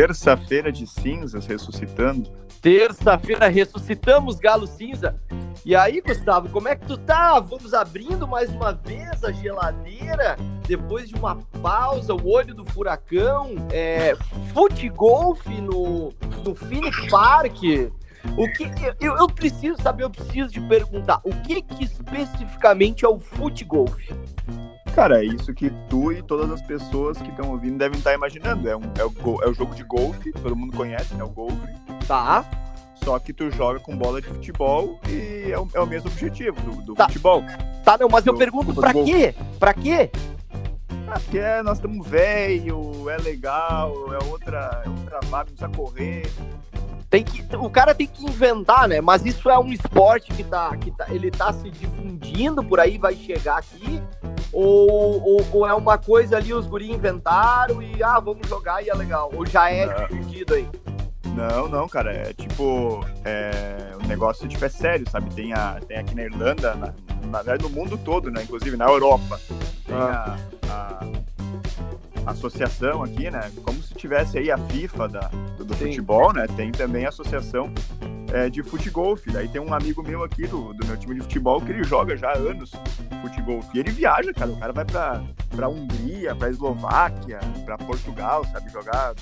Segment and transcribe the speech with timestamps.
[0.00, 2.32] Terça-feira de cinzas ressuscitando.
[2.62, 5.14] Terça-feira ressuscitamos Galo Cinza.
[5.62, 7.38] E aí, Gustavo, como é que tu tá?
[7.38, 13.56] Vamos abrindo mais uma vez a geladeira depois de uma pausa, o olho do furacão,
[13.70, 14.16] é,
[14.54, 17.58] futgolf no, no Phoenix Park.
[18.38, 23.08] O que eu, eu preciso saber, eu preciso de perguntar, o que, que especificamente é
[23.08, 24.00] o futgolf?
[25.00, 28.68] Cara, é isso que tu e todas as pessoas que estão ouvindo devem estar imaginando.
[28.68, 31.24] É, um, é, o, é o jogo de golfe, todo mundo conhece, né?
[31.24, 31.56] O golfe.
[32.06, 32.44] Tá.
[33.02, 36.60] Só que tu joga com bola de futebol e é o, é o mesmo objetivo
[36.60, 37.06] do, do Tá.
[37.06, 37.42] futebol.
[37.82, 39.34] Tá, não, mas eu Do- pergunto do pra quê?
[39.58, 40.10] Pra quê?
[41.08, 46.30] Ah, porque é, nós estamos velho, é legal, é outra, é outra vibe, precisa correr.
[47.08, 49.00] Tem que, o cara tem que inventar, né?
[49.00, 52.98] Mas isso é um esporte que tá, que tá, ele tá se difundindo por aí,
[52.98, 53.98] vai chegar aqui?
[54.52, 58.90] Ou, ou, ou é uma coisa ali, os guri inventaram e, ah, vamos jogar e
[58.90, 59.30] é legal?
[59.34, 59.94] Ou já é Não.
[60.08, 60.68] difundido aí?
[61.36, 65.32] Não, não, cara, é tipo, é, o negócio tipo, é sério, sabe?
[65.32, 66.92] Tem, a, tem aqui na Irlanda, na,
[67.26, 68.42] na verdade no mundo todo, né?
[68.42, 69.40] Inclusive na Europa.
[69.86, 70.36] Tem a,
[70.68, 71.06] a- a
[72.26, 73.50] associação aqui, né?
[73.64, 75.86] Como se tivesse aí a FIFA da, do, Sim.
[75.86, 76.46] futebol, né?
[76.56, 77.72] Tem também a associação
[78.32, 79.24] é, de futgolf.
[79.26, 82.16] Daí tem um amigo meu aqui do, do meu time de futebol que ele joga
[82.16, 82.72] já há anos
[83.20, 83.66] futgolf.
[83.74, 84.50] E ele viaja, cara.
[84.50, 85.22] O cara vai pra,
[85.54, 88.70] pra Hungria, pra Eslováquia, pra Portugal, sabe?
[88.70, 89.14] Jogar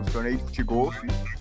[0.00, 0.96] os torneios de futgolf,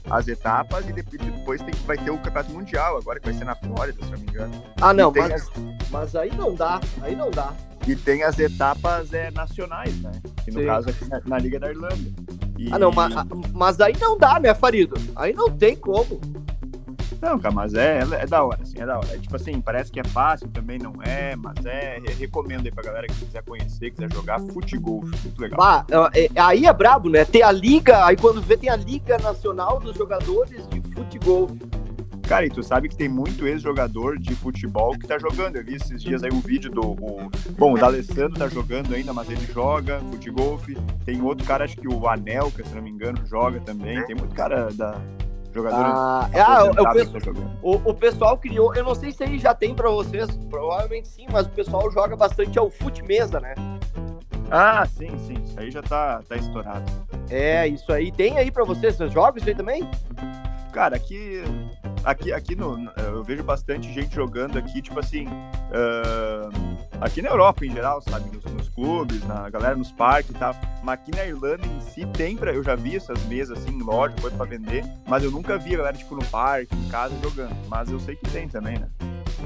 [0.09, 3.55] as etapas, e depois, tem, vai ter o campeonato mundial, agora que vai ser na
[3.55, 4.63] Flórida, se eu não me engano.
[4.79, 5.49] Ah, não, tem mas,
[5.89, 7.53] mas aí não dá, aí não dá.
[7.87, 10.11] E tem as etapas é, nacionais, né?
[10.43, 10.65] Que no Sim.
[10.67, 11.95] caso aqui na, na Liga da Irlanda.
[12.57, 13.13] E- Ah, não, mas,
[13.53, 14.95] mas aí não dá, né, Farido?
[15.15, 16.21] Aí não tem como.
[17.21, 19.07] Não, cara, mas é, é da hora, assim, é da hora.
[19.13, 21.99] É, tipo assim, parece que é fácil, também não é, mas é.
[21.99, 25.59] re- Recomendo aí pra galera que quiser conhecer, quiser jogar futebol, muito legal.
[25.61, 27.23] Ah, é- é- aí é brabo, né?
[27.23, 31.49] Tem a liga, aí quando vê tem a Liga Nacional dos Jogadores de Futebol.
[32.31, 35.57] Cara, e tu sabe que tem muito ex-jogador de futebol que tá jogando.
[35.57, 36.91] Eu vi esses dias aí um vídeo do.
[36.91, 40.65] O, bom, o D'Alessandro tá jogando ainda, mas ele joga futgolf.
[41.03, 44.01] Tem outro cara, acho que o Anelka, se não me engano, joga também.
[44.05, 44.95] Tem muito cara da.
[45.53, 45.83] Jogador.
[45.83, 47.31] Ah, é, ah, que tá.
[47.61, 51.25] O, o pessoal criou, eu não sei se aí já tem pra vocês, provavelmente sim,
[51.29, 53.53] mas o pessoal joga bastante ao fute mesa, né?
[54.49, 55.33] Ah, sim, sim.
[55.43, 56.89] Isso aí já tá, tá estourado.
[57.29, 58.09] É, isso aí.
[58.09, 58.95] Tem aí pra vocês?
[58.95, 59.83] Vocês jogam isso aí também?
[60.71, 61.43] Cara, aqui,
[62.03, 65.27] aqui, aqui no, eu vejo bastante gente jogando aqui, tipo assim,
[65.73, 66.49] ah,
[67.01, 70.55] aqui na Europa em geral, sabe, nos, nos clubes, na galera nos parques e tal.
[70.83, 73.81] Mas aqui na Irlanda em si tem pra, eu já vi essas mesas assim em
[73.83, 77.13] loja, coisa pra vender, mas eu nunca vi a galera tipo no parque, em casa
[77.21, 77.55] jogando.
[77.67, 78.87] Mas eu sei que tem também, né?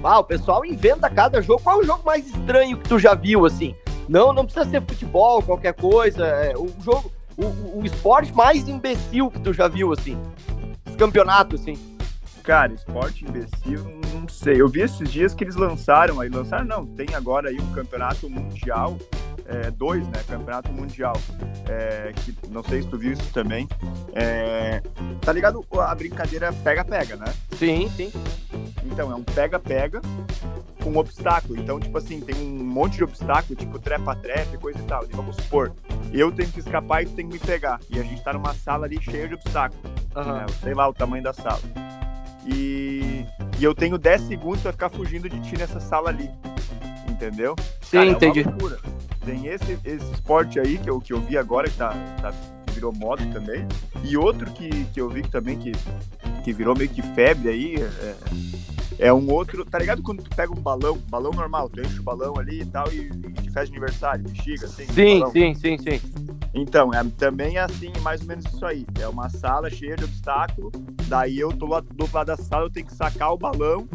[0.04, 1.62] Ah, o pessoal inventa cada jogo.
[1.64, 3.74] Qual é o jogo mais estranho que tu já viu, assim?
[4.08, 6.26] Não, não precisa ser futebol, qualquer coisa.
[6.28, 10.16] É, o jogo, o- o esporte mais imbecil que tu já viu, assim.
[10.96, 11.78] Os campeonatos, assim.
[12.42, 13.84] Cara, esporte imbecil,
[14.14, 14.62] não sei.
[14.62, 18.30] Eu vi esses dias que eles lançaram, aí lançaram não, tem agora aí um campeonato
[18.30, 18.98] mundial,
[19.46, 20.24] é, dois, né?
[20.28, 21.16] Campeonato mundial.
[21.70, 23.68] É, que não sei se tu viu isso também.
[24.14, 24.82] É,
[25.22, 27.26] tá ligado a brincadeira pega-pega, né?
[27.58, 28.12] Sim, sim.
[28.84, 30.02] Então, é um pega-pega
[30.84, 31.60] com obstáculo.
[31.60, 35.04] Então, tipo assim, tem um monte de obstáculo, tipo trepa-trepa coisa e tal.
[35.06, 35.72] E vamos supor,
[36.14, 37.80] eu tenho que escapar e tu tem que me pegar.
[37.90, 39.84] E a gente tá numa sala ali cheia de obstáculos
[40.16, 40.34] Aham.
[40.40, 40.46] né?
[40.62, 41.60] Sei lá o tamanho da sala.
[42.46, 43.26] E,
[43.60, 46.30] e eu tenho 10 segundos pra ficar fugindo de ti nessa sala ali.
[47.10, 47.56] Entendeu?
[47.82, 48.44] Sim, Cara, é uma entendi.
[48.44, 48.78] loucura.
[49.26, 51.90] Tem esse, esse esporte aí que eu, que eu vi agora, que tá,
[52.22, 52.34] tá-
[52.72, 53.66] virou moda também.
[54.04, 55.72] E outro que, que eu vi que também que,
[56.44, 57.76] que virou meio que febre aí.
[59.00, 59.66] É, é um outro.
[59.66, 62.66] Tá ligado quando tu pega um balão, balão normal, tu enche o balão ali e
[62.66, 64.86] tal, e, e de aniversário, bexiga, assim.
[64.86, 65.32] Sim, balão.
[65.32, 66.02] sim, sim, sim.
[66.54, 68.86] Então, é, também é assim, mais ou menos isso aí.
[69.00, 70.72] É uma sala cheia de obstáculo.
[71.08, 73.88] Daí eu tô lá do outro lado da sala, eu tenho que sacar o balão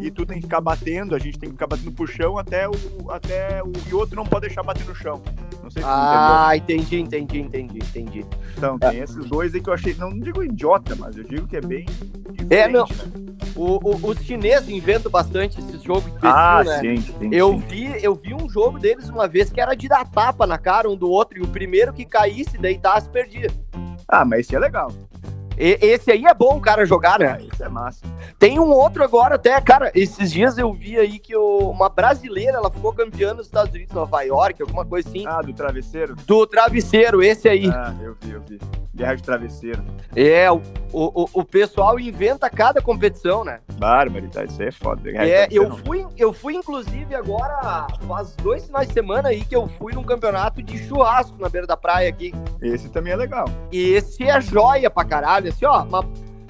[0.00, 2.68] e tu tem que ficar batendo, a gente tem que ficar batendo pro chão até
[2.68, 2.72] o.
[3.10, 3.72] até o.
[3.88, 5.22] E o outro não pode deixar bater no chão.
[5.62, 8.26] Não sei se Ah, entendi, entendi, entendi, entendi.
[8.56, 9.94] Então, tem esses dois aí que eu achei.
[9.94, 11.86] Não, não digo idiota, mas eu digo que é bem.
[12.50, 12.84] É, não.
[12.84, 13.28] né?
[13.56, 16.78] O, o- os chineses inventam bastante esses jogos de Ah, né?
[16.80, 17.30] sim, sim.
[17.32, 17.58] Eu sim.
[17.68, 20.88] vi, eu vi um jogo deles uma vez que era de dar tapa na cara
[20.88, 23.50] um do outro e o primeiro que caísse, deitasse, perdia.
[24.06, 24.92] Ah, mas esse é legal.
[25.58, 27.38] E- esse aí é bom o cara jogar, né?
[27.52, 28.00] esse é massa.
[28.38, 32.58] Tem um outro agora até, cara, esses dias eu vi aí que o- uma brasileira,
[32.58, 36.14] ela ficou campeã nos Estados Unidos, Nova York, alguma coisa assim, Ah, do travesseiro?
[36.26, 37.68] do travesseiro, esse aí.
[37.68, 38.58] Ah, eu vi, eu vi.
[38.94, 39.80] Guerra de travesseiro.
[40.16, 40.60] É, o,
[40.92, 43.60] o, o pessoal inventa cada competição, né?
[43.74, 45.08] Barbaridade, isso aí é foda.
[45.10, 49.68] É, eu fui, eu fui, inclusive, agora, faz dois finais de semana aí que eu
[49.68, 52.32] fui num campeonato de churrasco na beira da praia aqui.
[52.60, 53.44] Esse também é legal.
[53.70, 55.84] E esse é joia pra caralho, assim, ó.
[55.84, 56.04] ma-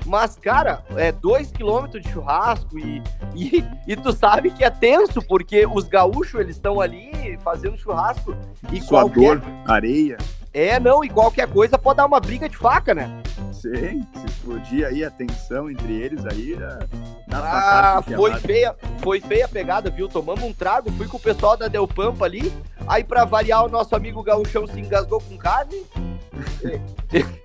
[0.07, 3.03] Mas, cara, é dois quilômetros de churrasco e,
[3.35, 8.35] e, e tu sabe que é tenso, porque os gaúchos, eles estão ali fazendo churrasco
[8.73, 9.43] e Suador, qualquer...
[9.67, 10.17] areia.
[10.55, 13.21] É, não, e qualquer coisa pode dar uma briga de faca, né?
[13.53, 16.79] Sim, se explodir aí a tensão entre eles aí, dá,
[17.29, 20.09] dá Ah, facada, foi feia, foi feia a pegada, viu?
[20.09, 22.53] Tomamos um trago, fui com o pessoal da Del Pampa ali,
[22.89, 25.85] aí pra variar o nosso amigo gaúchão se engasgou com carne.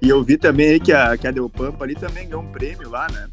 [0.02, 2.52] E eu vi também aí que a, que a Del Pampa ali também ganhou um
[2.52, 3.28] prêmio lá, né?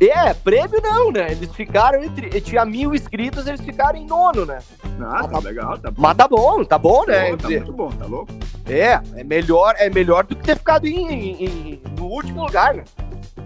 [0.00, 1.30] É, prêmio não, né?
[1.32, 2.40] Eles ficaram entre.
[2.40, 4.60] Tinha mil inscritos, eles ficaram em nono, né?
[5.00, 6.02] Ah, Ah, tá legal, tá bom.
[6.02, 7.30] Mas tá bom, tá bom, né?
[7.30, 8.32] Pô, tá muito bom, tá louco?
[8.66, 12.74] É, é melhor, é melhor do que ter ficado em, em- em- no último lugar,
[12.74, 12.84] né?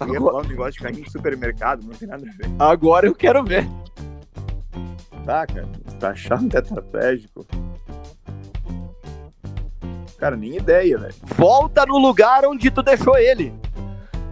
[0.00, 2.50] Eu ia falar um negócio de carrinho de supermercado, não tem nada a ver.
[2.58, 3.66] Agora eu quero ver.
[5.24, 5.68] Tá, cara.
[5.98, 7.46] Pra achar um tetraplégico.
[10.18, 11.14] Cara, nem ideia, velho.
[11.36, 13.52] Volta no lugar onde tu deixou ele.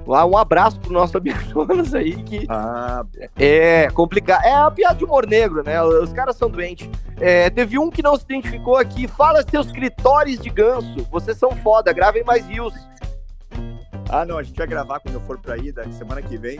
[0.07, 3.05] Lá, um abraço pro nosso amigo Jonas aí, que Ah,
[3.39, 4.45] é complicado.
[4.45, 5.83] É a piada de humor negro, né?
[5.83, 6.89] Os caras são doentes.
[7.21, 9.07] É, teve um que não se identificou aqui.
[9.07, 11.07] Fala seus clitóris de ganso.
[11.11, 12.75] Vocês são foda, gravem mais rios.
[14.11, 16.59] ah, não, a gente vai gravar quando eu for pra aí, da semana que vem.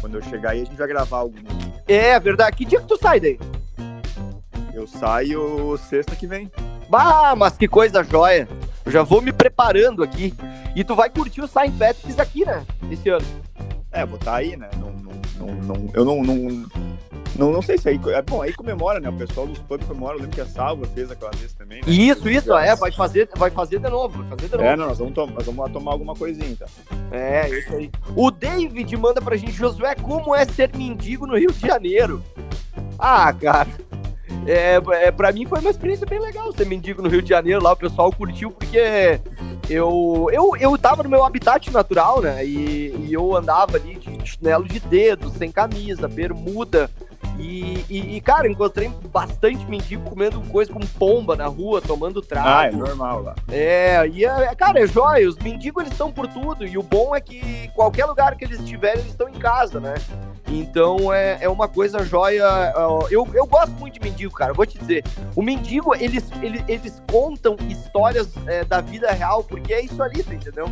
[0.00, 1.42] Quando eu chegar aí, a gente vai gravar alguns.
[1.86, 2.56] É verdade.
[2.56, 3.38] Que dia que tu sai daí?
[4.72, 6.50] Eu saio sexta que vem.
[6.88, 8.48] Bah, mas que coisa joia.
[8.86, 10.32] Eu já vou me preparando aqui.
[10.74, 12.64] E tu vai curtir o Saint Patrick's aqui, né?
[12.90, 13.26] Esse ano.
[13.90, 14.68] É, vou estar aí, né?
[14.76, 16.66] Não, não, não, eu não, não,
[17.38, 18.00] não, não sei se aí.
[18.08, 19.08] É bom, aí comemora, né?
[19.08, 20.16] O pessoal dos pubs comemora.
[20.16, 21.80] Eu lembro que a Salva fez aquela vez também.
[21.80, 21.84] Né?
[21.86, 22.74] Isso, isso, é.
[22.74, 24.18] Vai fazer, vai fazer de novo.
[24.18, 24.64] Vai fazer de novo.
[24.64, 26.66] É, não, nós vamos, nós vamos lá tomar alguma coisinha, tá?
[27.10, 27.90] É, isso aí.
[28.14, 32.22] O David manda pra gente, Josué, como é ser mendigo no Rio de Janeiro?
[32.98, 33.68] Ah, cara.
[34.46, 37.62] É, é, pra mim foi uma experiência bem legal ser mendigo no Rio de Janeiro.
[37.62, 39.20] Lá o pessoal curtiu porque
[39.68, 42.44] eu, eu, eu tava no meu habitat natural, né?
[42.44, 46.90] E, e eu andava ali de chinelo de dedo, sem camisa, bermuda.
[47.38, 52.48] E, e, e, cara, encontrei bastante mendigo comendo coisa com pomba na rua, tomando trago.
[52.48, 53.34] Ah, é normal lá.
[53.48, 55.28] É, e é, cara, é jóia.
[55.28, 56.66] Os mendigos eles estão por tudo.
[56.66, 59.94] E o bom é que qualquer lugar que eles estiverem, eles estão em casa, né?
[60.48, 62.44] Então é, é uma coisa jóia.
[63.08, 64.52] Eu, eu gosto muito de mendigo, cara.
[64.52, 65.04] Vou te dizer.
[65.36, 70.24] O mendigo, eles, eles, eles contam histórias é, da vida real, porque é isso ali,
[70.24, 70.66] tá entendeu?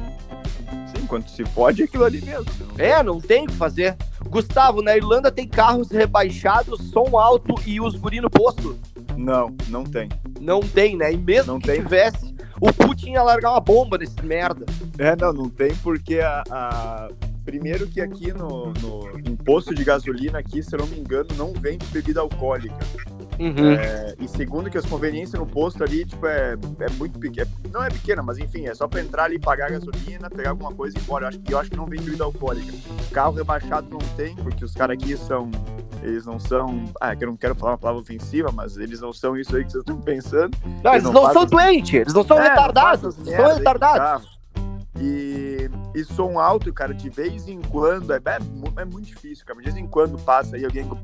[0.95, 2.47] Sim, quando se fode, é aquilo ali mesmo.
[2.77, 3.97] É, não tem o que fazer.
[4.27, 8.77] Gustavo, na Irlanda tem carros rebaixados, som alto e os guri no posto?
[9.17, 10.09] Não, não tem.
[10.41, 11.13] Não tem, né?
[11.13, 11.81] E mesmo Não que tem.
[11.83, 14.67] tivesse, o Putin ia largar uma bomba nesse merda.
[14.99, 16.43] É, não, não tem porque a.
[16.51, 17.09] a-
[17.47, 21.29] Primeiro que aqui no, no em posto de gasolina aqui, se eu não me engano,
[21.37, 22.75] não vende bebida alcoólica.
[23.39, 23.73] Uhum.
[23.73, 27.51] É, e segundo que as conveniências no posto ali, tipo, é, é muito pequena.
[27.73, 30.73] Não é pequena, mas enfim, é só pra entrar ali, pagar a gasolina, pegar alguma
[30.73, 31.25] coisa e ir embora.
[31.25, 32.73] Eu acho, que- eu acho que não vem bebida alcoólica.
[33.13, 35.51] Carro rebaixado não tem, porque os caras aqui são.
[36.03, 36.85] Eles não são.
[37.01, 39.65] Ah, que eu não quero falar uma palavra ofensiva, mas eles não são isso aí
[39.65, 40.57] que vocês estão pensando.
[40.85, 43.55] Não, eles não não fazem- são doentes, eles não são É, não retardados, fazem são
[43.57, 44.36] retardados.
[44.97, 45.07] Carro.
[45.07, 49.59] E, e som alto, cara, de vez em quando, é, é, é muito difícil, cara.
[49.59, 50.97] De vez em quando passa aí alguém com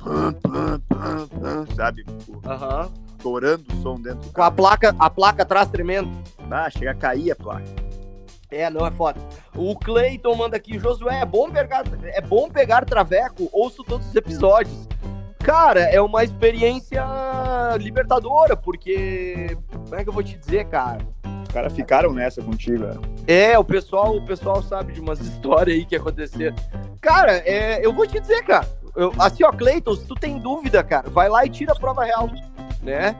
[1.75, 2.05] sabe?
[2.45, 2.91] Aham.
[3.17, 4.57] Estourando o som dentro do Com a carro.
[4.57, 6.11] placa, a placa atrás tremendo.
[6.51, 7.65] Ah, chega a cair a placa.
[8.51, 9.19] É, não é foda.
[9.57, 14.15] O Cleiton manda aqui, Josué, é bom pegar, é bom pegar traveco, ouço todos os
[14.15, 14.87] episódios.
[15.39, 17.05] Cara, é uma experiência
[17.79, 19.57] libertadora, porque.
[19.73, 20.99] Como é que eu vou te dizer, cara?
[21.53, 22.95] Caras ficaram nessa contigo, né?
[23.27, 26.57] É, o pessoal, o pessoal sabe de umas histórias aí que aconteceram.
[27.01, 28.67] Cara, é, eu vou te dizer, cara.
[28.97, 32.05] eu- assim, ó, Cleiton, se tu tem dúvida, cara, vai lá e tira a prova
[32.05, 32.29] real,
[32.83, 33.15] né?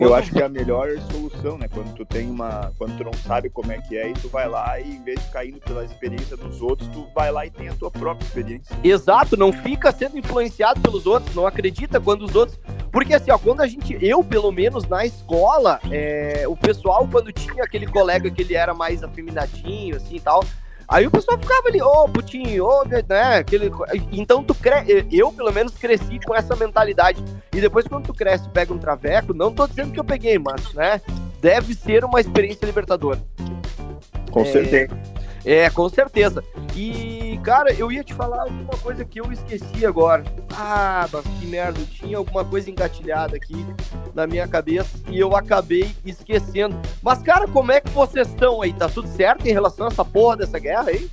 [0.00, 1.68] Eu acho que é a melhor solução, né?
[1.68, 2.72] Quando tu tem uma.
[2.78, 5.18] Quando tu não sabe como é que é, e tu vai lá e em vez
[5.18, 8.24] de ficar indo pela experiência dos outros, tu vai lá e tem a tua própria
[8.24, 8.76] experiência.
[8.82, 12.58] Exato, não fica sendo influenciado pelos outros, não acredita quando os outros.
[12.90, 17.32] Porque assim, ó, quando a gente, eu pelo menos na escola, é, o pessoal, quando
[17.32, 20.42] tinha aquele colega que ele era mais afeminadinho, assim e tal,
[20.88, 23.70] aí o pessoal ficava ali, ô putinho, ô, né, aquele.
[24.10, 25.06] Então tu cre...
[25.12, 27.22] eu pelo menos cresci com essa mentalidade.
[27.52, 30.72] E depois quando tu cresce pega um traveco, não tô dizendo que eu peguei, mas,
[30.74, 31.00] né,
[31.40, 33.20] deve ser uma experiência libertadora.
[34.30, 34.44] Com É.
[34.44, 34.98] certeza.
[35.44, 36.44] É, com certeza.
[36.74, 40.24] E, cara, eu ia te falar alguma coisa que eu esqueci agora.
[40.54, 41.06] Ah,
[41.38, 43.64] que merda, tinha alguma coisa engatilhada aqui
[44.14, 46.76] na minha cabeça e eu acabei esquecendo.
[47.02, 48.72] Mas, cara, como é que vocês estão aí?
[48.72, 51.10] Tá tudo certo em relação a essa porra dessa guerra aí?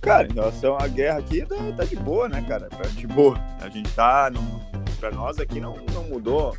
[0.00, 2.68] Cara, em relação à guerra aqui, tá, tá de boa, né, cara?
[2.68, 3.38] Tá de boa.
[3.60, 4.30] A gente tá.
[4.30, 4.60] Não,
[4.98, 6.56] pra nós aqui não, não mudou.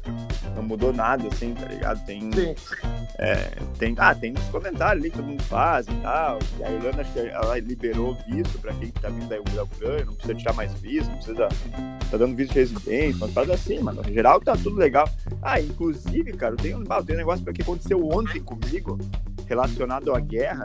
[0.56, 2.06] Não mudou nada, assim, tá ligado?
[2.06, 2.30] Tem.
[3.78, 6.40] tem ah, tem uns comentários ali que todo mundo faz e tal.
[6.60, 10.14] E a Irlanda, acho que ela liberou visto pra quem tá vindo da Ucrânia, não
[10.14, 11.48] precisa tirar mais visto, não precisa.
[12.12, 14.02] Tá dando visto de residência, umas paradas assim, mano.
[14.02, 15.10] No geral tá tudo legal.
[15.42, 19.00] Ah, inclusive, cara, tem um, tem um negócio que aconteceu ontem comigo,
[19.48, 20.64] relacionado à guerra,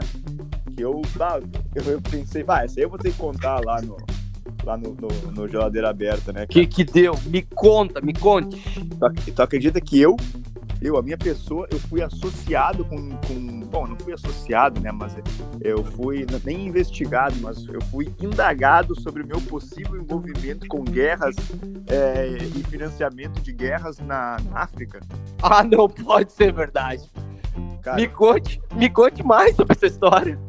[0.75, 1.01] que eu,
[1.75, 3.97] eu, eu pensei, vai, essa aí eu vou ter que contar lá no.
[4.63, 6.45] Lá no, no, no geladeira aberta, né?
[6.45, 7.13] Que que deu?
[7.25, 8.61] Me conta, me conte.
[8.73, 10.17] Tu, tu acredita que eu,
[10.81, 13.59] eu, a minha pessoa, eu fui associado com, com.
[13.69, 14.91] Bom, não fui associado, né?
[14.91, 15.15] Mas
[15.61, 21.35] eu fui nem investigado, mas eu fui indagado sobre o meu possível envolvimento com guerras
[21.87, 25.01] é, e financiamento de guerras na, na África.
[25.41, 27.03] Ah, não pode ser verdade.
[27.81, 30.39] Cara, Me conte, me conte mais sobre essa história.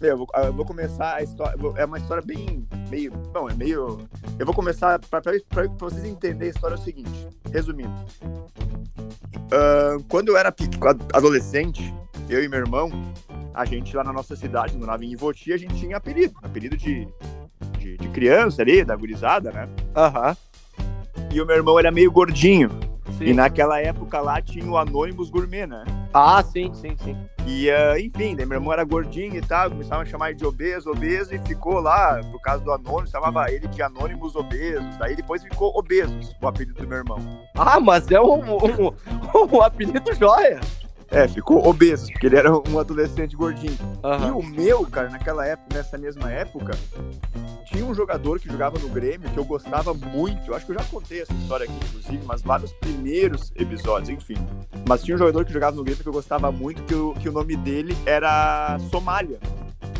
[0.00, 1.56] eu, vou, eu vou começar a história.
[1.76, 2.66] É uma história bem.
[2.94, 3.10] Meio.
[3.32, 4.08] Bom, é meio.
[4.38, 4.98] Eu vou começar.
[5.00, 5.20] Pra
[5.78, 7.28] vocês entenderem a história é o seguinte.
[7.52, 7.92] Resumindo.
[9.52, 10.54] Ahn, quando eu era
[11.12, 11.92] adolescente,
[12.28, 12.90] eu e meu irmão,
[13.52, 16.34] a gente lá na nossa cidade, no Navim Ivoti, a gente tinha apelido.
[16.42, 17.08] Apelido de,
[17.78, 19.68] de, de criança ali, da gurizada, né?
[19.96, 20.36] Aham.
[21.32, 22.70] E o meu irmão era meio gordinho.
[23.24, 23.30] Sim.
[23.30, 25.82] E naquela época lá tinha o Anônimos Gourmet, né?
[26.12, 27.16] Ah, sim, sim, sim.
[27.46, 30.46] E, ah, enfim, daí meu irmão era gordinho e tal, começavam a chamar ele de
[30.46, 34.96] obeso, obeso, e ficou lá, por causa do Anônimos, chamava ele de Anônimos Obesos.
[34.98, 37.18] Daí depois ficou Obesos, o apelido do meu irmão.
[37.56, 38.92] Ah, mas é um, um,
[39.52, 40.60] um apelido joia.
[41.10, 43.78] É, ficou Obesos, porque ele era um adolescente gordinho.
[44.02, 44.36] E Aham.
[44.36, 46.72] o meu, cara, naquela época, nessa mesma época,
[47.64, 50.46] tinha um jogador que jogava no Grêmio que eu gostava muito.
[50.46, 54.08] Eu acho que eu já contei essa história aqui, inclusive, mas lá nos primeiros episódios,
[54.10, 54.36] enfim.
[54.88, 57.28] Mas tinha um jogador que jogava no Grêmio que eu gostava muito, que o, que
[57.28, 59.38] o nome dele era Somália.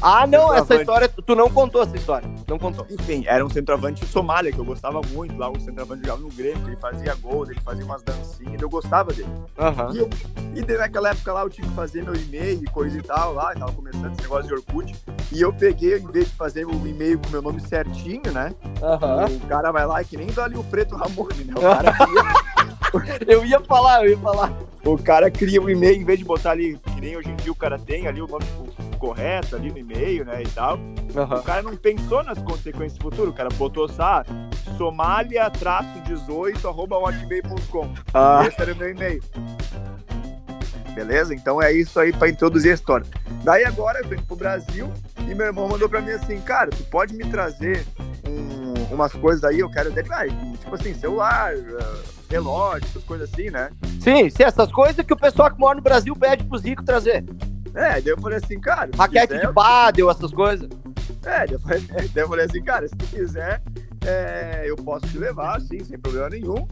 [0.03, 2.29] Ah, não, essa história, tu não contou essa história.
[2.47, 2.87] Não contou.
[2.91, 5.37] Enfim, era um centroavante Somália, que eu gostava muito.
[5.39, 8.69] Lá o centroavante jogava no Grêmio, que ele fazia gol, ele fazia umas dancinhas, eu
[8.69, 9.29] gostava dele.
[9.59, 9.91] Aham.
[9.95, 10.11] E, eu,
[10.55, 13.33] e daí naquela época lá eu tinha que fazer meu e-mail e coisa e tal,
[13.33, 14.95] lá, tava começando esse negócio de Orkut.
[15.33, 18.55] E eu peguei, em vez de fazer o e-mail com meu nome certinho, né?
[18.83, 19.25] Aham.
[19.27, 21.55] O cara vai lá, que nem dali o Preto Ramone, né?
[21.57, 24.53] O cara, cria, Eu ia falar, eu ia falar.
[24.85, 27.51] o cara cria o e-mail, em vez de botar ali, que nem hoje em dia
[27.51, 30.43] o cara tem ali o nome o- correto ali no e-mail, né?
[30.43, 30.79] E tal.
[31.15, 31.43] O Aham.
[31.43, 34.25] cara não pensou nas consequências futuras, o cara botou só ah,
[34.79, 37.93] somália-18 arroba hotmail.com.
[38.15, 39.23] Ah, Esse era o meu e-mail.
[40.95, 41.35] Beleza?
[41.35, 43.07] Então é isso aí pra introduzir a história.
[43.43, 46.83] Daí agora eu indo pro Brasil e meu irmão mandou pra mim assim, cara, tu
[46.85, 47.85] pode me trazer
[48.27, 50.25] um- umas coisas aí, eu quero dele, ah,
[50.59, 51.97] tipo assim, celular, ah,
[52.31, 53.71] relógio, essas coisas assim, né?
[54.01, 57.25] sim, sim, essas coisas que o pessoal que mora no Brasil pede pros ricos trazer.
[57.75, 60.69] É, daí eu falei assim, cara, Raquete quiser, de pádel, essas coisas.
[61.25, 61.81] É, daí eu falei,
[62.15, 63.63] daí eu falei assim, cara, se tu quiser,
[64.07, 66.69] é, eu posso te levar, sim, sem problema nenhum.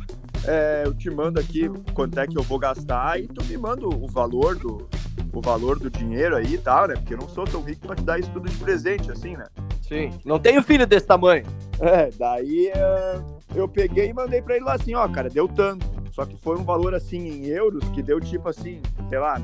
[0.47, 3.87] É, eu te mando aqui quanto é que eu vou gastar e tu me manda
[3.87, 4.89] o valor do,
[5.33, 6.95] o valor do dinheiro aí e tal, né?
[6.95, 9.47] Porque eu não sou tão rico pra te dar isso tudo de presente, assim, né?
[9.81, 10.11] Sim.
[10.25, 11.45] Não tenho filho desse tamanho.
[11.81, 13.21] É, daí é,
[13.55, 16.02] eu peguei e mandei pra ele lá assim, ó, cara, deu tanto.
[16.13, 19.41] Só que foi um valor assim em euros que deu tipo assim, sei lá,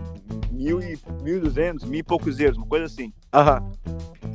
[0.50, 3.12] mil e, mil duzentos, mil e poucos euros, uma coisa assim.
[3.32, 3.72] Aham.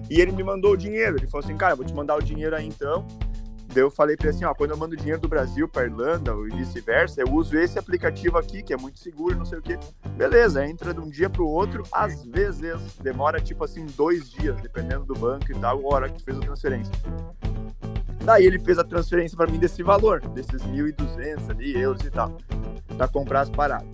[0.10, 1.18] E ele me mandou o dinheiro.
[1.18, 3.06] Ele falou assim, cara, vou te mandar o dinheiro aí então.
[3.74, 6.32] Daí eu falei pra ele assim, ó, quando eu mando dinheiro do Brasil pra Irlanda
[6.48, 9.80] e vice-versa, eu uso esse aplicativo aqui, que é muito seguro, não sei o quê.
[10.16, 15.06] Beleza, entra de um dia pro outro, às vezes demora tipo assim dois dias, dependendo
[15.06, 16.94] do banco e tal, a hora que tu fez a transferência.
[18.24, 22.38] Daí ele fez a transferência pra mim desse valor, desses 1.200 ali, euros e tal,
[22.98, 23.88] pra comprar as paradas.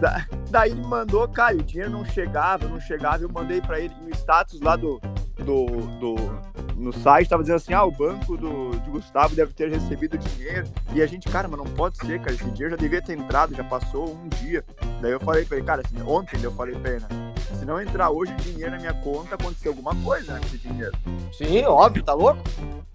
[0.00, 3.94] Da- daí ele mandou, cara, o dinheiro não chegava, não chegava, eu mandei pra ele
[4.02, 5.00] no status lá do,
[5.38, 5.66] do,
[6.00, 10.18] do no site, tava dizendo assim, ah, o banco do, de Gustavo deve ter recebido
[10.18, 13.16] dinheiro, e a gente, cara, mas não pode ser, cara, esse dinheiro já devia ter
[13.16, 14.64] entrado, já passou um dia.
[15.00, 17.80] Daí eu falei pra ele, cara, assim, ontem eu falei pra ele, né, se não
[17.80, 20.92] entrar hoje dinheiro na minha conta, aconteceu alguma coisa, né, com esse dinheiro.
[21.32, 22.42] Sim, óbvio, tá louco?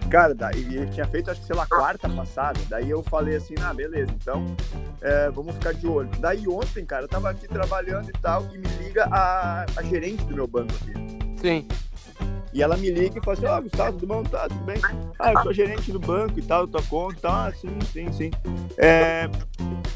[0.09, 2.59] Cara, daí ele tinha feito, acho que, sei lá, quarta passada.
[2.67, 4.55] Daí eu falei assim, ah, beleza, então
[5.01, 6.09] é, vamos ficar de olho.
[6.19, 10.23] Daí ontem, cara, eu tava aqui trabalhando e tal, e me liga a, a gerente
[10.25, 10.93] do meu banco aqui.
[11.39, 11.67] Sim.
[12.51, 14.23] E ela me liga e fala assim, ó, Gustavo, tudo bom?
[14.23, 14.81] Tá, tudo bem?
[15.19, 17.31] Ah, eu sou gerente do banco e tal, tua conta e tal.
[17.31, 18.31] Ah, sim, sim, sim.
[18.77, 19.29] É,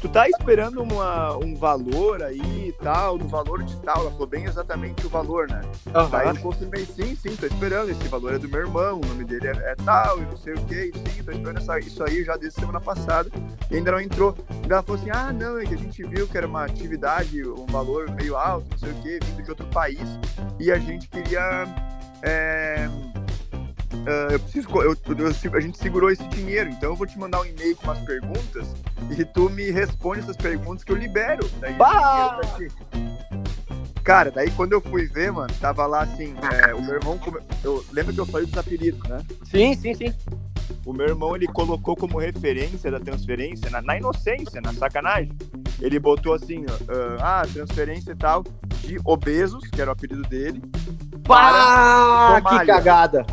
[0.00, 4.02] tu tá esperando uma, um valor aí e tal, no valor de tal.
[4.02, 5.62] Ela falou bem exatamente o valor, né?
[6.10, 7.90] Daí eu confirmei, sim, sim, tô esperando.
[7.90, 10.54] Esse valor é do meu irmão, o nome dele é, é tal, e não sei
[10.54, 13.30] o que, sim, tô esperando essa, isso aí já desde semana passada.
[13.70, 14.36] E ainda não entrou.
[14.68, 17.42] E ela falou assim: ah, não, é que a gente viu que era uma atividade,
[17.48, 20.18] um valor meio alto, não sei o que, vindo de outro país,
[20.60, 21.64] e a gente queria.
[22.24, 22.88] É,
[24.06, 27.40] ah, eu preciso, eu, eu- a gente segurou esse dinheiro, então eu vou te mandar
[27.40, 28.66] um e-mail com umas perguntas
[29.16, 31.48] e tu me responde essas perguntas que eu libero.
[31.60, 32.38] Daí, Bah!
[34.02, 36.34] Cara, daí quando eu fui ver, mano, tava lá assim,
[36.68, 39.24] é, o meu irmão, come- eu lembra que eu falei dos apelidos, né?
[39.44, 40.12] Sim, sim, sim.
[40.84, 45.32] O meu irmão, ele colocou como referência da transferência, na, na inocência, na sacanagem.
[45.80, 48.44] Ele botou assim, ó, ah, transferência e tal,
[48.82, 50.60] de obesos, que era o apelido dele,
[51.26, 52.74] Bah, que Somália.
[52.74, 53.26] cagada.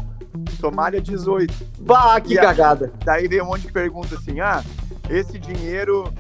[0.60, 1.54] Somália 18.
[1.80, 2.92] Bah, que E cagada.
[3.04, 4.64] Daí veio um monte de perguntas assim, ah,
[5.10, 6.12] esse dinheiro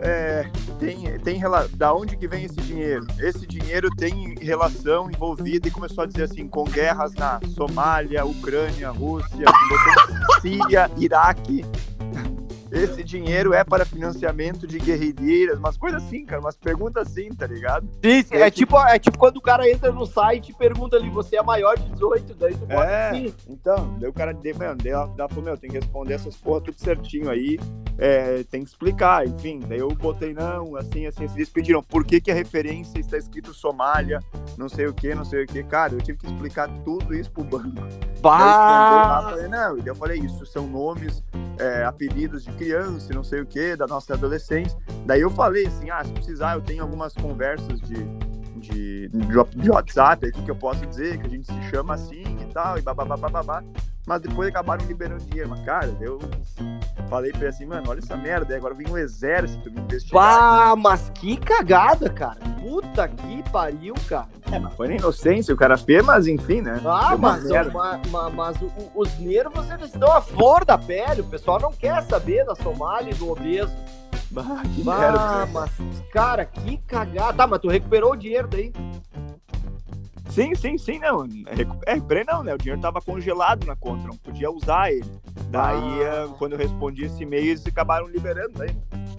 [0.00, 0.46] é,
[0.78, 1.40] tem, tem
[1.74, 3.06] da onde que vem esse dinheiro?
[3.18, 8.90] Esse dinheiro tem relação envolvida e começou a dizer assim, com guerras na Somália, Ucrânia,
[8.90, 9.46] Rússia,
[10.40, 11.64] Síria, Iraque.
[12.70, 17.46] Esse dinheiro é para financiamento de guerrilheiras, umas coisas assim, cara, umas perguntas assim, tá
[17.46, 17.88] ligado?
[18.04, 18.34] Sim, sim.
[18.34, 21.42] É tipo, é tipo quando o cara entra no site e pergunta ali, você é
[21.42, 23.10] maior de 18, daí tu bota É.
[23.10, 23.34] assim.
[23.48, 26.60] Então, daí o cara, deu, mano, daí ela, falou, meu, tem que responder essas porra
[26.60, 27.58] tudo certinho aí,
[27.96, 29.60] é, tem que explicar, enfim.
[29.66, 31.36] Daí eu botei, não, assim, assim, assim.
[31.36, 34.20] Eles pediram por que, que a referência está escrito Somália,
[34.56, 35.62] não sei o que, não sei o que.
[35.64, 37.74] Cara, eu tive que explicar tudo isso pro banco.
[37.80, 39.26] Daí eu Bah!
[39.30, 41.22] falei, não, e daí eu falei, isso são nomes,
[41.58, 44.76] é, apelidos de criança, não sei o que, da nossa adolescência.
[45.06, 48.04] Daí eu falei assim, ah, se precisar, eu tenho algumas conversas de,
[48.70, 52.52] de, de, WhatsApp aqui que eu posso dizer, que a gente se chama assim e
[52.52, 53.62] tal, e bababá.
[54.06, 55.50] Mas depois acabaram liberando dinheiro.
[55.50, 56.18] Mas, cara, eu
[57.10, 60.22] falei pra ele assim, mano, olha essa merda, agora vem um exército me investigar.
[60.22, 62.38] Bah, mas que cagada, cara.
[62.58, 64.28] Puta que pariu, cara.
[64.50, 66.80] É, mas foi na inocência, o cara fez, mas enfim, né?
[66.86, 67.70] Ah, mas, merda.
[67.70, 71.20] ma- ma- mas o- o- os nervos, eles estão à flor da pele.
[71.20, 73.74] O pessoal não quer saber da Somália e do obeso.
[74.30, 75.18] Bah, que merda.
[75.18, 75.70] Ah, mas,
[76.12, 77.32] cara, que cagada.
[77.34, 78.72] Tá, mas tu recuperou o dinheiro daí.
[80.30, 81.26] Sim, sim, sim, não.
[81.50, 82.54] Recu- É, recuperei não, né?
[82.54, 85.10] O dinheiro tava congelado na conta, não podia usar ele.
[85.50, 86.26] Daí, Ah.
[86.26, 88.76] eh, quando eu respondi esse e-mail, eles acabaram liberando daí.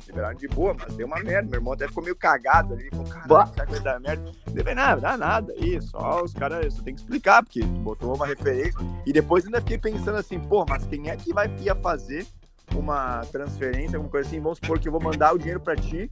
[0.07, 1.49] Liberaram de boa, mas deu uma merda.
[1.49, 2.89] Meu irmão até ficou meio cagado ali.
[2.91, 3.47] Falou, Bah.
[3.47, 4.31] caralho, será que vai dar merda?
[4.47, 5.53] Eu falei, não, dá nada.
[5.53, 8.79] Aí, só os caras, você tem que explicar, porque botou uma referência.
[9.05, 12.25] E depois ainda fiquei pensando assim, pô, mas quem é que vai ia fazer
[12.75, 14.39] uma transferência, alguma coisa assim?
[14.39, 16.09] Vamos supor que eu vou mandar o dinheiro pra ti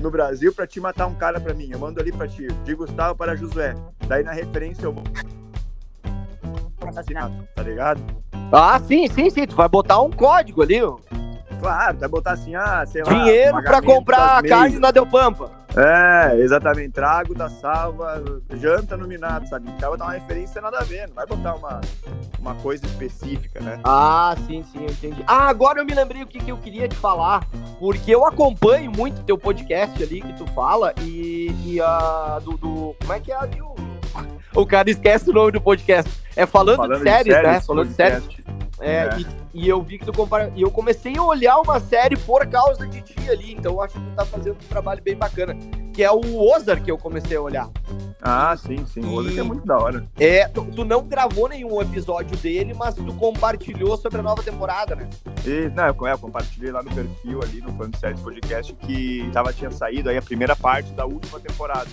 [0.00, 1.68] no Brasil pra te matar um cara pra mim.
[1.70, 3.74] Eu mando ali pra ti, de Gustavo para Josué.
[4.06, 5.04] Daí na referência eu vou.
[6.86, 8.02] Assassinato, tá ligado?
[8.52, 9.46] Ah, sim, sim, sim.
[9.46, 10.98] Tu vai botar um código ali, ó.
[11.60, 13.12] Claro, vai botar assim, ah, sei lá.
[13.12, 15.50] Dinheiro pra pagamento comprar carne na Del Pampa.
[15.76, 16.90] É, exatamente.
[16.92, 18.22] Trago da salva,
[18.54, 19.68] janta no Minato, sabe?
[19.68, 21.80] O cara vai dar uma referência nada a ver, não vai botar uma,
[22.38, 23.78] uma coisa específica, né?
[23.84, 25.22] Ah, sim, sim, eu entendi.
[25.26, 27.44] Ah, agora eu me lembrei o que, que eu queria te falar.
[27.78, 32.96] Porque eu acompanho muito teu podcast ali que tu fala e, e a do, do-
[33.00, 33.74] Como é que é ali o.
[34.56, 36.10] O cara esquece o nome do podcast.
[36.34, 37.60] É falando, de séries, né?
[37.60, 38.26] Falando de séries.
[38.80, 39.18] É, É.
[39.54, 40.52] E, e eu vi que tu compara.
[40.54, 43.52] E eu comecei a olhar uma série por causa de ti ali.
[43.54, 45.56] Então eu acho que tu tá fazendo um trabalho bem bacana.
[45.92, 46.20] que é o
[46.54, 47.70] Ozark que eu comecei a olhar.
[48.20, 49.00] Ah, sim, sim.
[49.00, 50.04] O Ozark é muito da hora.
[50.18, 54.94] É, tu, tu não gravou nenhum episódio dele, mas tu compartilhou sobre a nova temporada,
[54.94, 55.08] né?
[55.44, 59.70] E, não, eu, eu compartilhei lá no perfil, ali no Séries Podcast, que tava, tinha
[59.70, 61.88] saído aí a primeira parte da última temporada.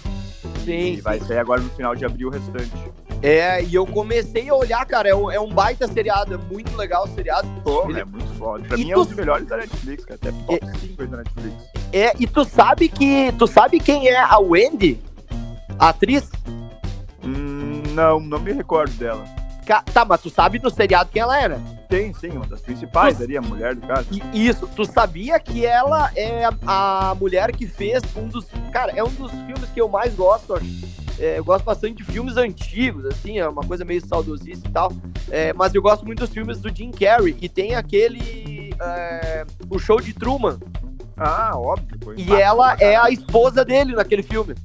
[0.66, 2.72] Sim, E vai sair agora no final de abril o restante.
[3.26, 6.76] É, e eu comecei a olhar, cara, é um, é um baita seriado, é muito
[6.76, 7.48] legal o seriado.
[7.64, 8.66] Pô, Ele- é muito foda.
[8.68, 10.20] Pra E mim é tu- um dos melhores da Netflix, cara.
[10.22, 11.56] Até top 5 aí da Netflix.
[11.94, 13.32] É, e tu sabe que.
[13.40, 15.00] Tu sabe quem é a Wendy?
[15.80, 16.30] A atriz?
[17.24, 19.24] Hum, não, não me recordo dela.
[19.66, 21.62] Ca- Tá, mas tu sabe no seriado quem ela era?
[21.88, 24.06] Tem, sim, uma das principais Tu- ali, a mulher do cara.
[24.34, 26.52] Isso, tu sabia que ela é a,
[27.12, 28.46] a mulher que fez um dos.
[28.74, 30.66] Cara, é um dos filmes que eu mais gosto, acho.
[31.20, 34.92] É, eu gosto bastante de filmes antigos, assim, é uma coisa meio saudosista e tal.
[35.30, 37.36] É, mas eu gosto muito dos filmes do Jim Carrey.
[37.42, 38.74] E tem aquele.
[38.82, 40.60] é, o show de Truman.
[41.16, 41.98] Ah, óbvio.
[42.04, 44.56] Foi E ela é a esposa dele naquele filme.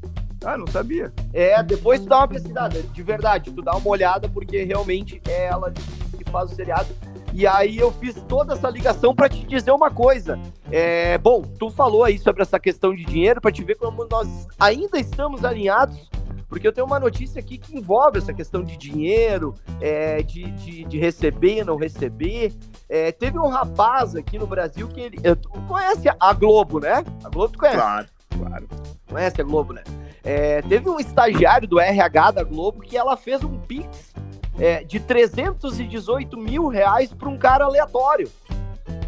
[0.45, 1.13] Ah, não sabia.
[1.33, 5.47] É, depois tu dá uma pesquisada, de verdade, tu dá uma olhada, porque realmente é
[5.47, 6.89] ela que faz o seriado.
[7.35, 10.39] E aí eu fiz toda essa ligação pra te dizer uma coisa.
[10.71, 14.49] É, bom, tu falou aí sobre essa questão de dinheiro, pra te ver como nós
[14.59, 16.09] ainda estamos alinhados,
[16.49, 20.85] porque eu tenho uma notícia aqui que envolve essa questão de dinheiro, é, de, de,
[20.85, 22.55] de receber, não receber.
[22.89, 25.19] É, teve um rapaz aqui no Brasil que ele.
[25.37, 27.05] Tu conhece a Globo, né?
[27.23, 27.77] A Globo tu conhece?
[27.77, 28.07] Claro,
[28.39, 28.69] claro.
[29.11, 29.83] Conhece a Globo, né?
[30.25, 34.13] É, teve um estagiário do RH da Globo que ela fez um Pix
[34.59, 38.31] é, de 318 mil reais para um cara aleatório.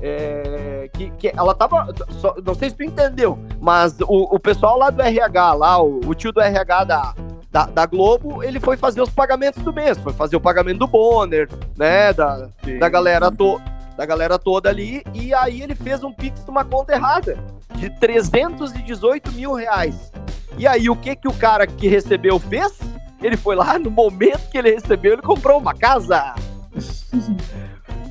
[0.03, 1.89] É, que, que ela tava.
[2.21, 6.01] só- não sei se tu entendeu, mas o, o pessoal lá do RH, lá, o,
[6.07, 7.15] o tio do RH da,
[7.51, 10.87] da, da Globo, ele foi fazer os pagamentos do mês, foi fazer o pagamento do
[10.87, 12.13] Bonner, né?
[12.13, 12.79] Da, Sim.
[12.79, 13.61] da galera, to
[13.97, 17.37] da galera toda ali, e aí ele fez um Pix numa conta errada,
[17.75, 20.11] de 318 mil reais.
[20.57, 22.79] E aí o que que o cara que recebeu fez?
[23.23, 26.35] Ele foi lá, no momento que ele recebeu, ele comprou uma casa.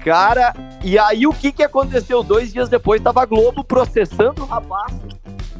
[0.03, 2.21] Cara, e aí o que que aconteceu?
[2.21, 4.93] Dois dias depois tava a Globo processando o rapaz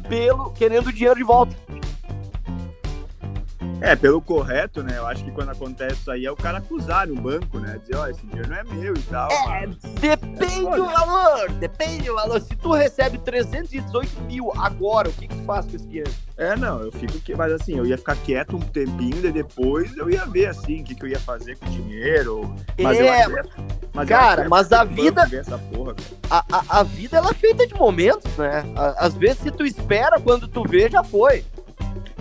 [0.08, 1.56] pelo, querendo o dinheiro de volta.
[3.82, 4.98] É, pelo correto, né?
[4.98, 7.78] Eu acho que quando acontece isso aí é o cara acusar o banco, né?
[7.80, 9.30] Dizer, ó, esse dinheiro não é meu e tal.
[9.30, 12.40] É, mas- depende É do valor, depende do valor.
[12.42, 16.10] Se tu recebe 318 mil agora, o que que tu faz com esse dinheiro?
[16.36, 19.96] É, não, eu fico que, mas assim, eu ia ficar quieto um tempinho e depois
[19.96, 22.54] eu ia ver assim o que, que eu ia fazer com o dinheiro.
[22.78, 23.42] Mas eu É, acho que é-
[23.94, 25.28] mas eu cara, acho é mas a vida-
[25.72, 26.16] porra, cara.
[26.30, 26.44] a,
[26.76, 28.62] a, a vida ela é feita de momentos, né?
[28.98, 31.44] Às vezes, se tu espera, quando tu vê, já foi.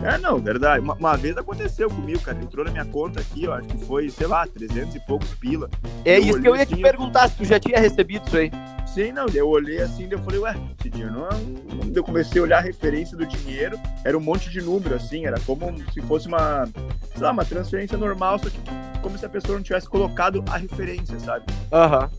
[0.03, 0.81] É, não, verdade.
[0.81, 2.37] Uma, uma vez aconteceu comigo, cara.
[2.41, 5.69] Entrou na minha conta aqui, ó, acho que foi, sei lá, 300 e poucos pila.
[6.05, 8.37] É Eu isso que eu ia te assim, perguntar, se tu já tinha recebido isso
[8.37, 8.51] aí.
[8.87, 11.91] Sim, não, eu olhei assim, eu falei, ué, esse dinheiro não é um...
[11.93, 15.39] Eu comecei a olhar a referência do dinheiro, era um monte de número, assim, era
[15.41, 16.67] como se fosse uma,
[17.13, 18.59] sei lá, uma transferência normal, só que
[19.01, 21.45] como se a pessoa não tivesse colocado a referência, sabe?
[21.71, 22.09] Aham.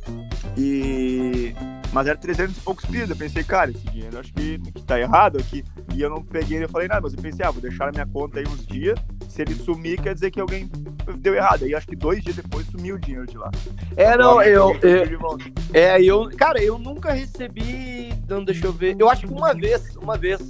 [0.56, 1.54] E...
[1.92, 4.98] Mas era 300 e poucos pila, eu pensei, cara, esse dinheiro acho que, que tá
[4.98, 5.64] errado aqui.
[5.94, 8.06] E eu não peguei, eu falei nada, mas eu pensei, ah, vou deixar na minha
[8.06, 8.98] conta aí uns dias,
[9.28, 10.70] se ele sumir, quer dizer que alguém
[11.18, 11.64] deu errado.
[11.64, 13.50] Aí acho que dois dias depois sumiu o dinheiro de lá.
[13.96, 15.44] É, não, eu, pediu eu, volta.
[15.72, 19.96] é, eu, cara, eu nunca recebi, não, deixa eu ver, eu acho que uma vez,
[19.96, 20.40] uma vez,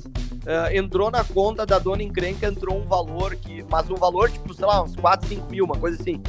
[0.46, 4.52] eh, entrou na conta da dona encrenca, entrou um valor que, mas um valor, tipo,
[4.54, 6.22] sei lá, uns 4, 5 mil, uma coisa assim.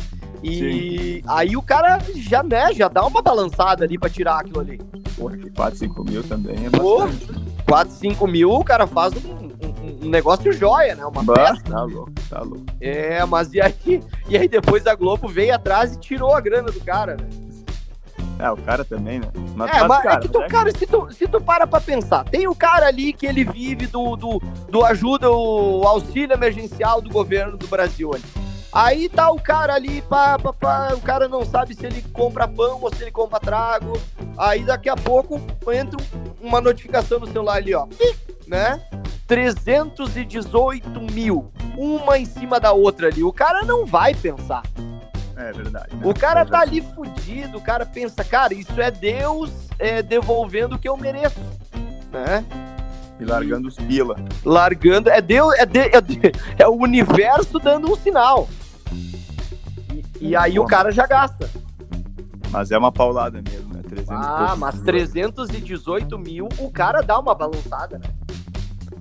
[0.43, 4.77] E aí o cara já, né, já dá uma balançada ali pra tirar aquilo ali.
[5.15, 7.27] Porra, que 4, 5 mil também é bastante.
[7.67, 11.05] 4, 5 mil, o cara faz um, um- um negócio joia, né?
[11.05, 11.69] Uma Bah, festa.
[11.71, 12.65] tá louco, tá louco.
[12.81, 16.71] É, mas e aí, e aí depois a Globo veio atrás e tirou a grana
[16.71, 17.27] do cara, né?
[18.39, 19.27] É, o cara também, né?
[19.55, 20.47] Mas, É, mas é que tu, né?
[20.47, 23.85] cara, se tu, se tu para pra pensar, tem o cara ali que ele vive
[23.85, 28.23] do, do, do ajuda, o auxílio emergencial do governo do Brasil ali.
[28.73, 32.47] Aí tá o cara ali, pá, pá, pá, o cara não sabe se ele compra
[32.47, 33.99] pão ou se ele compra trago.
[34.37, 35.41] Aí daqui a pouco
[35.73, 37.85] entra um- uma notificação no celular ali, ó.
[38.47, 38.81] Né?
[39.27, 41.51] 318 mil.
[41.77, 43.23] Uma em cima da outra ali.
[43.23, 44.63] O cara não vai pensar.
[45.35, 45.95] É verdade.
[45.95, 46.01] né?
[46.03, 50.79] O cara tá ali fudido, o cara pensa, cara, isso é Deus é, devolvendo o
[50.79, 51.39] que eu mereço.
[52.11, 52.45] Né?
[53.19, 54.15] E largando os pila.
[54.45, 58.47] Largando, é Deus, é, de- é, de- é o universo dando um sinal.
[60.21, 61.49] E, aí o cara já gasta.
[62.51, 63.81] Mas é uma paulada mesmo, né?
[63.81, 64.83] 300 e Ah, mas mil.
[64.85, 68.05] 318 mil, o cara dá uma balançada, né?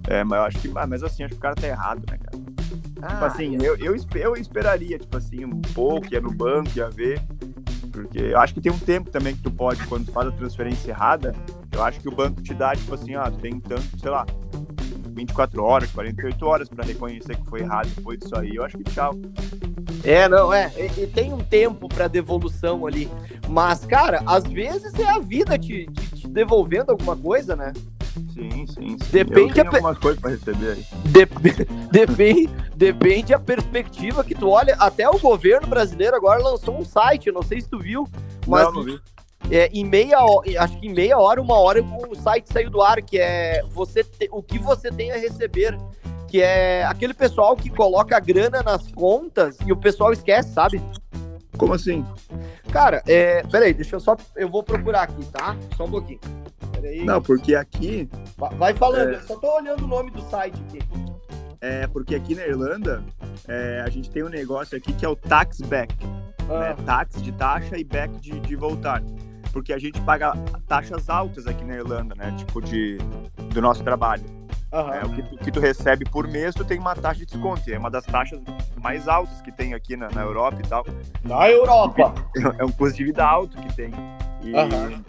[0.08, 0.72] É, mas eu acho que.
[0.76, 2.38] ah, Mas assim, acho que o cara tá errado, né, cara?
[2.38, 6.70] Tipo Ah, assim, eu, eu, espe- eu esperaria, tipo assim, um pouco, ia no banco,
[6.76, 7.20] ia ver.
[7.92, 10.32] Porque eu acho que tem um tempo também que tu pode, quando tu faz a
[10.32, 11.34] transferência errada,
[11.72, 14.24] eu acho que o banco te dá, tipo assim, ah, tem tanto, sei lá,
[15.12, 18.54] 24 horas, 48 horas para reconhecer que foi errado depois disso aí.
[18.54, 19.12] Eu acho que tchau.
[20.04, 20.72] É, não, é.
[20.76, 23.10] E, e tem um tempo para devolução ali.
[23.48, 27.72] Mas, cara, às vezes é a vida te, te, te devolvendo alguma coisa, né?
[28.32, 28.96] Sim, sim, sim.
[29.10, 29.64] Depende a...
[29.64, 30.86] algumas coisas para receber aí.
[31.06, 31.30] Dep
[31.90, 34.74] depende, depende a perspectiva que tu olha.
[34.78, 38.08] Até o governo brasileiro agora lançou um site, não sei se tu viu,
[38.46, 39.00] mas não, não vi.
[39.50, 42.82] É, em meia hora, acho que em meia hora, uma hora, o site saiu do
[42.82, 45.76] ar, que é você te, o que você tem a receber.
[46.30, 50.80] Que é aquele pessoal que coloca a grana nas contas e o pessoal esquece, sabe?
[51.58, 52.04] Como assim?
[52.72, 53.42] Cara, é.
[53.42, 54.16] Peraí, deixa eu só.
[54.36, 55.56] Eu vou procurar aqui, tá?
[55.76, 56.20] Só um pouquinho.
[56.72, 57.04] Peraí.
[57.04, 58.08] Não, porque aqui.
[58.56, 59.16] Vai falando, é...
[59.16, 60.78] eu só tô olhando o nome do site aqui.
[61.60, 63.04] É, porque aqui na Irlanda,
[63.46, 65.94] é, a gente tem um negócio aqui que é o tax back.
[66.48, 66.60] Ah.
[66.60, 66.76] Né?
[66.86, 69.02] Tax de taxa e back de, de voltar
[69.52, 70.32] porque a gente paga
[70.66, 72.34] taxas altas aqui na Irlanda, né?
[72.38, 72.98] Tipo, de,
[73.52, 74.24] do nosso trabalho.
[74.72, 74.92] Uhum.
[74.92, 77.62] É, o que tu, que tu, recebe por mês, tu tem uma taxa de desconto.
[77.68, 78.40] É uma das taxas
[78.76, 80.86] mais altas que tem aqui na, na Europa e tal.
[81.24, 82.14] Na Europa!
[82.58, 83.92] É um custo de vida alto que tem.
[84.42, 85.04] E, uhum.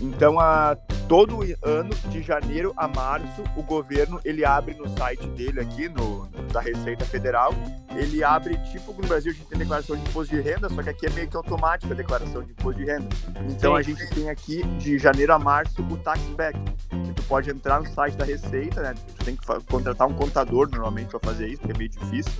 [0.00, 0.76] Então, a,
[1.08, 6.26] todo ano, de janeiro a março, o governo ele abre no site dele aqui, no,
[6.52, 7.52] da Receita Federal,
[7.94, 10.90] ele abre, tipo no Brasil a gente tem declaração de imposto de renda, só que
[10.90, 13.08] aqui é meio que automática a declaração de imposto de renda.
[13.48, 13.78] Então Sim.
[13.78, 17.80] a gente tem aqui, de janeiro a março, o tax back, que tu pode entrar
[17.80, 18.94] no site da Receita, né?
[19.18, 22.32] Tu tem que contratar um contador normalmente para fazer isso, porque é meio difícil.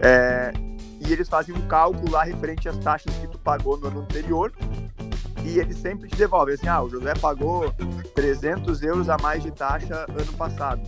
[0.00, 0.52] É,
[1.00, 4.52] e eles fazem um cálculo lá referente às taxas que tu pagou no ano anterior
[5.44, 6.54] e eles sempre te devolvem.
[6.54, 7.72] Assim, ah, o José pagou
[8.14, 10.80] 300 euros a mais de taxa ano passado.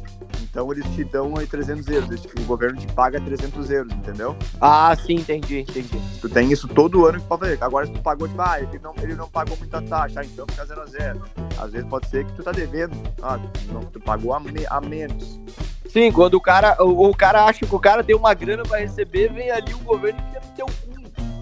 [0.54, 2.24] Então eles te dão aí 300 euros.
[2.38, 4.36] O governo te paga 300 euros, entendeu?
[4.60, 6.00] Ah, sim, entendi, entendi.
[6.20, 7.58] Tu tem isso todo ano que pode fazer.
[7.60, 10.46] Agora, se tu pagou, tipo, ah, ele não, ele não pagou muita taxa, ah, então
[10.48, 11.22] fica 0 a 0.
[11.58, 12.96] Às vezes pode ser que tu tá devendo.
[13.20, 13.40] Ah,
[13.72, 15.40] não, tu pagou a, me, a menos.
[15.88, 18.78] Sim, quando o cara, o, o, cara acha que o cara tem uma grana para
[18.78, 20.94] receber, vem ali o governo e enfia no teu cu.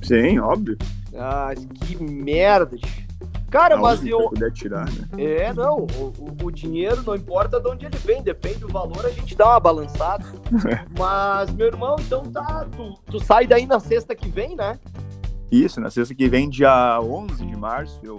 [0.00, 0.78] Sim, óbvio.
[1.14, 1.52] Ah,
[1.84, 2.78] que merda,
[3.50, 4.28] Cara, mas eu.
[4.28, 5.08] Puder tirar, né?
[5.18, 5.78] É, não.
[5.78, 9.46] O, o, dinheiro não importa de onde ele vem, depende do valor, a gente dá
[9.46, 10.24] uma balançada.
[10.96, 12.66] mas, meu irmão, então tá.
[12.76, 14.78] Tu, tu sai daí na sexta que vem, né?
[15.50, 18.18] Isso, na sexta que vem, dia 11 de março, eu,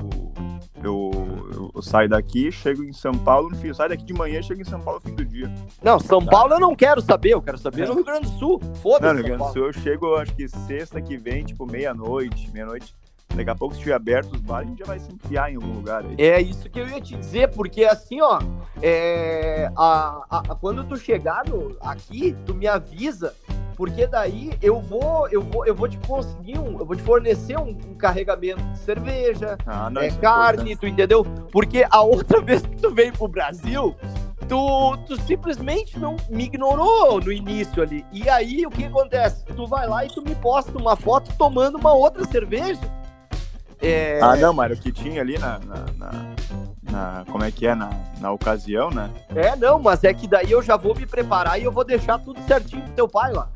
[0.83, 1.11] eu,
[1.53, 4.41] eu, eu saio daqui, chego em São Paulo, no fim, eu saio daqui de manhã
[4.41, 5.49] chego em São Paulo no fim do dia.
[5.81, 6.29] Não, São tá.
[6.29, 7.87] Paulo eu não quero saber, eu quero saber é.
[7.87, 8.59] no Rio Grande do Sul.
[8.81, 9.05] Foda-se.
[9.05, 12.51] Não, no Rio Grande do Sul eu chego, acho que sexta que vem, tipo, meia-noite,
[12.51, 12.93] meia-noite.
[13.35, 15.55] Daqui a pouco, se estiver aberto os bares, a gente já vai se enfiar em
[15.55, 16.15] algum lugar aí.
[16.17, 18.39] É isso que eu ia te dizer, porque assim, ó,
[18.81, 23.33] é, a, a, quando tu chegar no, aqui, tu me avisa,
[23.75, 27.57] porque daí eu vou, eu vou, eu vou te conseguir um, eu vou te fornecer
[27.57, 31.25] um, um carregamento de cerveja, ah, não, é, é carne, é tu entendeu?
[31.51, 33.95] Porque a outra vez que tu veio pro Brasil,
[34.47, 38.05] tu, tu simplesmente não me ignorou no início ali.
[38.11, 39.45] E aí o que acontece?
[39.45, 42.81] Tu vai lá e tu me posta uma foto tomando uma outra cerveja.
[43.81, 44.19] É...
[44.21, 46.35] Ah, não, mas o que tinha ali na, na, na,
[46.91, 47.73] na, Como é que é?
[47.73, 47.89] Na,
[48.19, 49.09] na ocasião, né?
[49.35, 52.19] É, não, mas é que daí eu já vou me preparar e eu vou deixar
[52.19, 53.49] tudo certinho pro teu pai lá.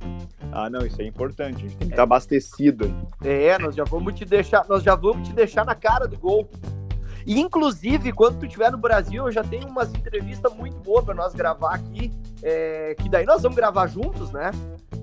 [0.51, 1.57] Ah, não, isso é importante.
[1.57, 1.97] A gente tem que estar é.
[1.97, 2.93] tá abastecido.
[3.23, 6.49] É, nós já vamos te deixar, nós já vamos te deixar na cara do gol.
[7.25, 11.15] E, inclusive, quando tu estiver no Brasil, eu já tenho umas entrevistas muito boas para
[11.15, 12.11] nós gravar aqui,
[12.43, 14.51] é, que daí nós vamos gravar juntos, né?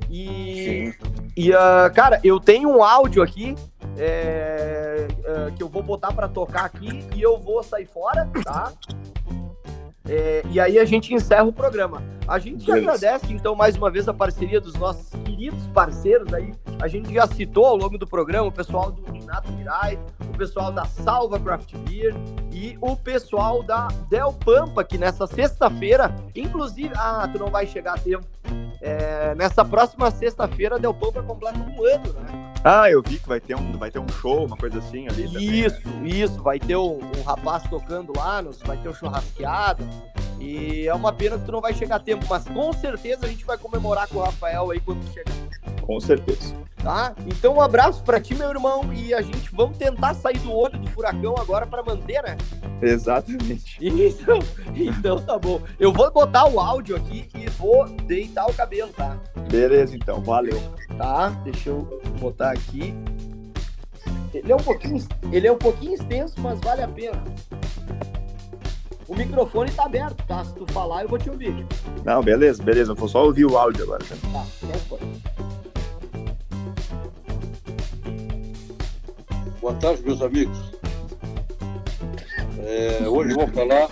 [0.09, 0.95] E,
[1.37, 3.57] e uh, cara, eu tenho um áudio aqui
[3.97, 8.73] é, é, que eu vou botar para tocar aqui e eu vou sair fora, tá?
[10.09, 12.03] É, e aí a gente encerra o programa.
[12.27, 16.53] A gente agradece, então, mais uma vez a parceria dos nossos queridos parceiros aí.
[16.81, 20.73] A gente já citou ao longo do programa o pessoal do Renato Mirai, o pessoal
[20.73, 22.15] da Salva Craft Beer
[22.53, 26.93] e o pessoal da Del Pampa, que nessa sexta-feira, inclusive...
[26.97, 28.27] Ah, tu não vai chegar a tempo.
[28.81, 32.52] É, nessa próxima sexta-feira, a Del Pampa completa um ano, né?
[32.65, 35.25] Ah, eu vi que vai ter um, vai ter um show, uma coisa assim ali.
[35.65, 36.09] Isso, também, né?
[36.09, 36.43] isso.
[36.43, 39.85] Vai ter um, um, rapaz tocando lá, vai ter um churrasqueado.
[40.43, 43.29] E é uma pena que tu não vai chegar a tempo, mas com certeza a
[43.29, 45.33] gente vai comemorar com o Rafael aí quando chegar.
[45.83, 46.53] Com certeza.
[46.83, 47.15] Tá?
[47.29, 50.77] Então um abraço para ti, meu irmão, e a gente vamos tentar sair do olho
[50.81, 52.37] do furacão agora para manter, né?
[52.83, 53.79] Exatamente.
[53.81, 54.41] Então,
[54.75, 55.61] então tá bom.
[55.79, 59.17] Eu vou botar o áudio aqui e vou deitar o cabelo, tá?
[59.49, 60.61] Beleza, então, valeu.
[60.99, 62.93] Tá, deixa eu botar aqui.
[64.35, 67.23] Ele é um pouquinho, ele é um pouquinho extenso, mas vale a pena.
[69.13, 70.43] O microfone tá aberto, tá?
[70.43, 71.67] Se tu falar, eu vou te ouvir.
[72.03, 72.93] Não, beleza, beleza.
[72.93, 74.03] Eu vou só ouvir o áudio agora.
[74.03, 74.99] Tá, então foi.
[79.61, 80.59] Boa tarde, meus amigos.
[82.65, 83.91] É, hoje vou falar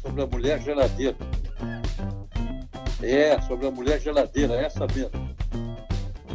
[0.00, 1.16] sobre a mulher geladeira.
[3.02, 5.28] É, sobre a mulher geladeira, essa mesmo.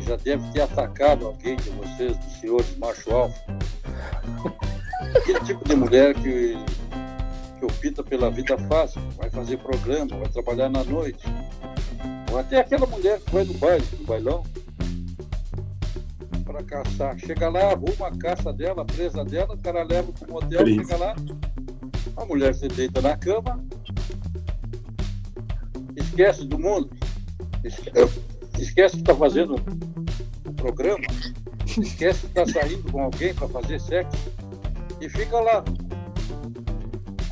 [0.01, 3.41] Já deve ter atacado alguém de vocês, dos senhores macho alfa.
[5.17, 6.55] Aquele tipo de mulher que,
[7.59, 11.25] que opta pela vida fácil, vai fazer programa, vai trabalhar na noite.
[12.31, 14.43] Ou até aquela mulher que vai no baile, no bailão,
[16.45, 17.17] para caçar.
[17.19, 20.65] Chega lá, arruma a caça dela, a presa dela, o cara leva para o motel,
[20.65, 21.15] chega lá,
[22.17, 23.63] a mulher se deita na cama,
[25.95, 26.89] esquece do mundo,
[27.63, 29.55] esquece que está fazendo
[30.45, 31.05] o programa,
[31.65, 34.17] esquece que está saindo com alguém para fazer sexo
[35.01, 35.63] e fica lá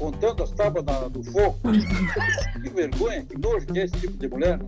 [0.04, 1.58] contando as tábuas do fogo.
[2.62, 4.60] Que vergonha, que nojo que é esse tipo de mulher.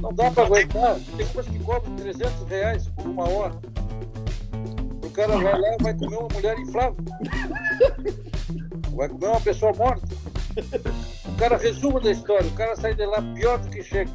[0.00, 0.96] Não dá para aguentar.
[1.16, 3.54] Tem umas que cobram 300 reais por uma hora.
[5.04, 6.96] O cara vai lá e vai comer uma mulher inflável.
[8.96, 10.08] Vai comer uma pessoa morta.
[11.24, 14.10] O cara resumo da história, o cara sai de lá pior do que chega.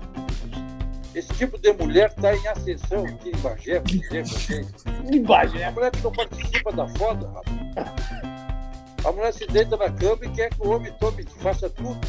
[1.16, 5.14] Esse tipo de mulher está em ascensão aqui em Bagé, por exemplo.
[5.14, 5.64] Em Bagé?
[5.66, 8.31] A mulher que não participa da foda, rapaz.
[9.04, 12.00] A mulher se deita na cama e quer que o homem tome, faça tudo.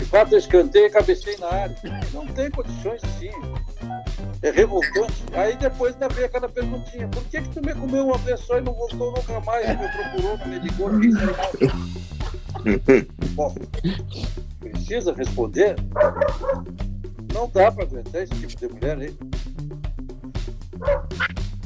[0.00, 1.76] E bata escanteio e cabeceie na área.
[2.12, 3.30] Não tem condições assim.
[4.42, 5.24] É revoltante.
[5.32, 8.58] Aí depois ainda vem aquela perguntinha: por que, que tu me comeu uma vez só
[8.58, 9.68] e não voltou nunca mais?
[9.68, 11.00] Me procurou, me ligou, não
[13.34, 13.54] Bom,
[14.60, 15.76] precisa responder?
[17.32, 19.16] Não dá para aguentar esse tipo de mulher aí.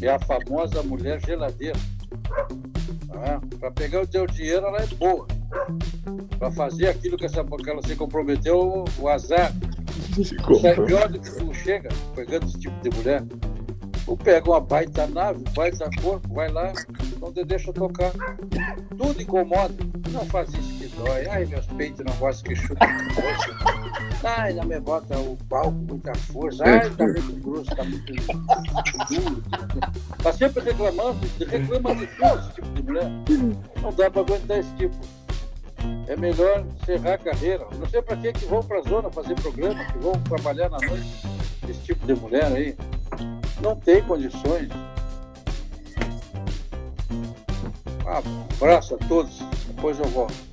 [0.03, 1.79] É a famosa mulher geladeira.
[3.13, 5.27] Ah, para pegar o teu dinheiro, ela é boa.
[6.39, 9.53] Para fazer aquilo que, essa, que ela se comprometeu, o azar.
[10.61, 13.23] Sai pior do que tu chega pegando esse tipo de mulher.
[14.05, 16.73] Tu pega uma baita nave, um baita corpo, vai lá,
[17.21, 18.13] não te deixa tocar.
[18.97, 19.75] Tudo incomoda.
[20.11, 21.27] Não faz isso que dói.
[21.29, 22.87] Ai, meus peitos não gostam que chuta
[24.25, 26.65] Ai, não me bota o pau com muita força.
[26.65, 29.43] Ai, tá muito grosso, tá muito duro.
[30.23, 33.11] Tá sempre reclamando, reclama de tudo esse tipo de mulher.
[33.83, 34.97] Não dá pra aguentar esse tipo.
[36.09, 37.67] É melhor encerrar a carreira.
[37.79, 41.27] Não sei pra que que vão pra zona fazer programa, que vão trabalhar na noite.
[41.69, 42.77] Esse tipo de mulher aí.
[43.63, 44.69] Não tem condições.
[48.19, 49.39] Um abraço a todos.
[49.69, 50.50] Depois eu volto.